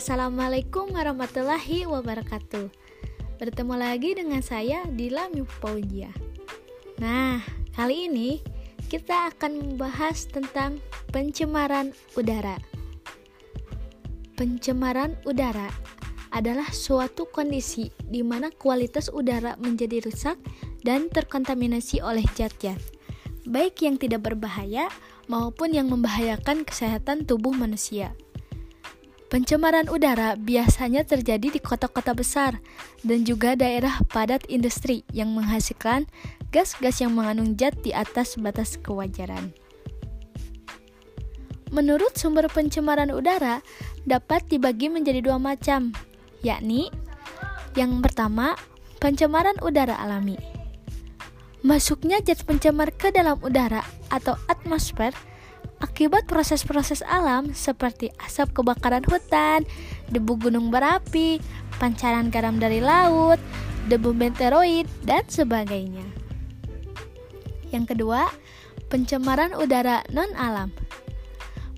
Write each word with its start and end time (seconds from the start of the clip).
Assalamualaikum 0.00 0.96
warahmatullahi 0.96 1.84
wabarakatuh. 1.84 2.72
Bertemu 3.36 3.74
lagi 3.76 4.16
dengan 4.16 4.40
saya 4.40 4.88
Dila 4.88 5.28
Mipaujia 5.28 6.08
Nah, 6.96 7.44
kali 7.76 8.08
ini 8.08 8.40
kita 8.88 9.28
akan 9.28 9.60
membahas 9.60 10.24
tentang 10.24 10.80
pencemaran 11.12 11.92
udara. 12.16 12.56
Pencemaran 14.40 15.20
udara 15.28 15.68
adalah 16.32 16.72
suatu 16.72 17.28
kondisi 17.28 17.92
di 18.00 18.24
mana 18.24 18.48
kualitas 18.48 19.12
udara 19.12 19.60
menjadi 19.60 20.00
rusak 20.00 20.40
dan 20.80 21.12
terkontaminasi 21.12 22.00
oleh 22.00 22.24
zat-zat 22.32 22.80
baik 23.44 23.84
yang 23.84 24.00
tidak 24.00 24.24
berbahaya 24.32 24.88
maupun 25.28 25.76
yang 25.76 25.92
membahayakan 25.92 26.64
kesehatan 26.64 27.28
tubuh 27.28 27.52
manusia. 27.52 28.16
Pencemaran 29.30 29.86
udara 29.86 30.34
biasanya 30.34 31.06
terjadi 31.06 31.54
di 31.54 31.62
kota-kota 31.62 32.18
besar 32.18 32.58
dan 33.06 33.22
juga 33.22 33.54
daerah 33.54 34.02
padat 34.10 34.42
industri 34.50 35.06
yang 35.14 35.30
menghasilkan 35.38 36.10
gas-gas 36.50 36.98
yang 36.98 37.14
mengandung 37.14 37.54
zat 37.54 37.78
di 37.86 37.94
atas 37.94 38.34
batas 38.34 38.74
kewajaran. 38.82 39.54
Menurut 41.70 42.18
sumber 42.18 42.50
pencemaran 42.50 43.14
udara 43.14 43.62
dapat 44.02 44.50
dibagi 44.50 44.90
menjadi 44.90 45.22
dua 45.22 45.38
macam, 45.38 45.94
yakni 46.42 46.90
yang 47.78 48.02
pertama, 48.02 48.58
pencemaran 48.98 49.54
udara 49.62 49.94
alami. 49.94 50.34
Masuknya 51.62 52.18
zat 52.26 52.42
pencemar 52.42 52.90
ke 52.98 53.14
dalam 53.14 53.38
udara 53.46 53.86
atau 54.10 54.34
atmosfer 54.50 55.14
akibat 55.80 56.28
proses-proses 56.28 57.00
alam 57.08 57.56
seperti 57.56 58.12
asap 58.20 58.60
kebakaran 58.60 59.04
hutan, 59.08 59.64
debu 60.12 60.36
gunung 60.36 60.68
berapi, 60.68 61.40
pancaran 61.80 62.28
garam 62.28 62.60
dari 62.60 62.78
laut, 62.84 63.40
debu 63.88 64.12
meteoroid, 64.12 64.86
dan 65.08 65.24
sebagainya. 65.26 66.04
Yang 67.72 67.96
kedua, 67.96 68.28
pencemaran 68.92 69.56
udara 69.56 70.04
non-alam. 70.12 70.70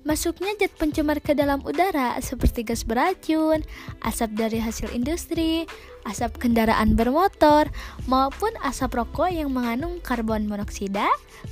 Masuknya 0.00 0.56
zat 0.56 0.72
pencemar 0.80 1.20
ke 1.20 1.36
dalam 1.36 1.60
udara 1.60 2.16
seperti 2.24 2.64
gas 2.64 2.88
beracun, 2.88 3.60
asap 4.00 4.32
dari 4.32 4.56
hasil 4.56 4.88
industri, 4.96 5.68
asap 6.08 6.40
kendaraan 6.40 6.96
bermotor, 6.96 7.68
maupun 8.08 8.48
asap 8.64 8.96
rokok 8.96 9.28
yang 9.28 9.52
mengandung 9.52 10.00
karbon 10.00 10.48
monoksida, 10.48 11.04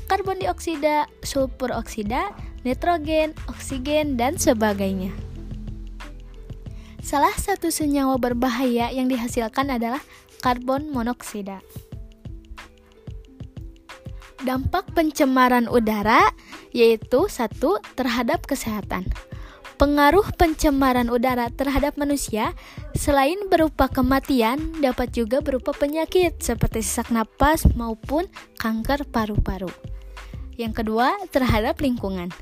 karbon 0.08 0.41
dioksida, 0.41 1.04
sulfur 1.20 1.76
oksida, 1.76 2.32
nitrogen, 2.64 3.36
oksigen, 3.52 4.16
dan 4.16 4.41
sebagainya. 4.41 5.12
Salah 7.04 7.36
satu 7.36 7.69
senyawa 7.69 8.16
berbahaya 8.16 8.88
yang 8.88 9.12
dihasilkan 9.12 9.69
adalah 9.76 10.00
karbon 10.41 10.88
monoksida. 10.88 11.60
Dampak 14.39 14.94
pencemaran 14.94 15.67
udara 15.67 16.31
yaitu 16.70 17.27
satu 17.27 17.83
terhadap 17.98 18.47
kesehatan. 18.47 19.11
Pengaruh 19.78 20.27
pencemaran 20.34 21.06
udara 21.06 21.50
terhadap 21.55 21.94
manusia 21.94 22.55
selain 22.98 23.39
berupa 23.47 23.86
kematian 23.86 24.59
dapat 24.83 25.14
juga 25.14 25.39
berupa 25.39 25.70
penyakit 25.70 26.42
seperti 26.42 26.83
sesak 26.83 27.14
napas 27.14 27.62
maupun 27.78 28.27
kanker 28.59 29.06
paru-paru. 29.06 29.70
Yang 30.59 30.83
kedua, 30.83 31.14
terhadap 31.31 31.78
lingkungan. 31.78 32.34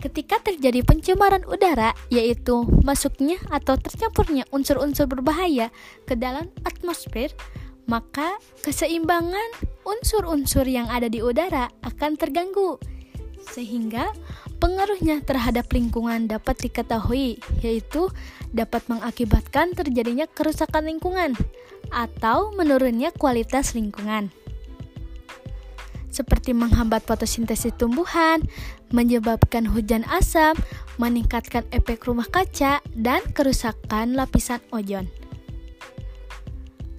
Ketika 0.00 0.40
terjadi 0.40 0.80
pencemaran 0.86 1.44
udara, 1.44 1.92
yaitu 2.08 2.64
masuknya 2.80 3.36
atau 3.52 3.76
tercampurnya 3.76 4.48
unsur-unsur 4.48 5.04
berbahaya 5.04 5.68
ke 6.08 6.16
dalam 6.16 6.48
atmosfer, 6.64 7.28
maka 7.88 8.36
keseimbangan 8.60 9.64
unsur-unsur 9.82 10.68
yang 10.68 10.86
ada 10.92 11.08
di 11.08 11.24
udara 11.24 11.72
akan 11.80 12.20
terganggu, 12.20 12.76
sehingga 13.48 14.12
pengaruhnya 14.60 15.24
terhadap 15.24 15.72
lingkungan 15.72 16.28
dapat 16.28 16.60
diketahui, 16.60 17.40
yaitu 17.64 18.12
dapat 18.52 18.84
mengakibatkan 18.92 19.72
terjadinya 19.72 20.28
kerusakan 20.28 20.86
lingkungan 20.86 21.32
atau 21.88 22.52
menurunnya 22.52 23.08
kualitas 23.16 23.72
lingkungan 23.72 24.28
seperti 26.18 26.50
menghambat 26.56 27.06
fotosintesis 27.06 27.76
tumbuhan, 27.78 28.42
menyebabkan 28.90 29.68
hujan 29.68 30.02
asam, 30.10 30.58
meningkatkan 30.98 31.62
efek 31.70 32.08
rumah 32.10 32.26
kaca, 32.26 32.82
dan 32.96 33.22
kerusakan 33.36 34.18
lapisan 34.18 34.58
ozon. 34.74 35.06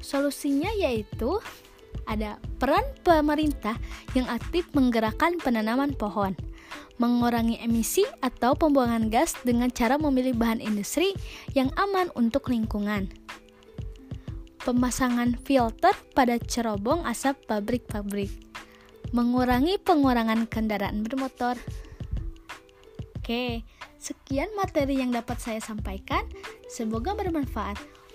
Solusinya 0.10 0.74
yaitu 0.74 1.38
ada 2.10 2.42
peran 2.58 2.82
pemerintah 3.06 3.78
yang 4.18 4.26
aktif 4.26 4.66
menggerakkan 4.74 5.38
penanaman 5.38 5.94
pohon, 5.94 6.34
mengurangi 6.98 7.62
emisi 7.62 8.10
atau 8.26 8.58
pembuangan 8.58 9.14
gas 9.14 9.38
dengan 9.46 9.70
cara 9.70 10.02
memilih 10.02 10.34
bahan 10.34 10.66
industri 10.66 11.14
yang 11.54 11.70
aman 11.78 12.10
untuk 12.18 12.50
lingkungan. 12.50 13.14
Pemasangan 14.66 15.38
filter 15.46 15.94
pada 16.18 16.42
cerobong 16.42 17.06
asap 17.06 17.46
pabrik-pabrik. 17.46 18.34
Mengurangi 19.14 19.78
pengurangan 19.78 20.50
kendaraan 20.50 21.06
bermotor. 21.06 21.54
Oke, 23.14 23.62
sekian 24.02 24.50
materi 24.58 25.06
yang 25.06 25.14
dapat 25.14 25.38
saya 25.38 25.62
sampaikan. 25.62 26.26
Semoga 26.66 27.14
bermanfaat. 27.14 27.99